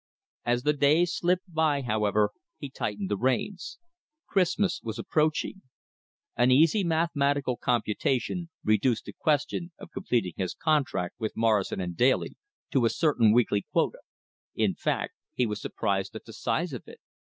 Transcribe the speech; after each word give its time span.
As 0.43 0.63
the 0.63 0.73
days 0.73 1.13
slipped 1.15 1.53
by, 1.53 1.83
however, 1.83 2.31
he 2.57 2.71
tightened 2.71 3.11
the 3.11 3.17
reins. 3.19 3.77
Christmas 4.25 4.81
was 4.81 4.97
approaching. 4.97 5.61
An 6.35 6.49
easy 6.49 6.83
mathematical 6.83 7.55
computation 7.55 8.49
reduced 8.63 9.05
the 9.05 9.13
question 9.13 9.73
of 9.77 9.91
completing 9.91 10.33
his 10.37 10.55
contract 10.55 11.19
with 11.19 11.37
Morrison 11.37 11.93
& 11.93 11.93
Daly 11.93 12.35
to 12.71 12.85
a 12.85 12.89
certain 12.89 13.31
weekly 13.31 13.63
quota. 13.71 13.99
In 14.55 14.73
fact 14.73 15.13
he 15.35 15.45
was 15.45 15.61
surprised 15.61 16.15
at 16.15 16.25
the 16.25 16.33
size 16.33 16.73
of 16.73 16.87
it. 16.87 16.99